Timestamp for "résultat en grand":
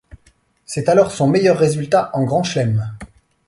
1.59-2.41